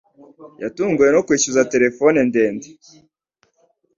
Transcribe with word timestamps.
Yatunguwe 0.61 1.09
no 1.11 1.21
kwishyuza 1.25 1.67
terefone 1.73 2.19
ndende. 2.29 2.67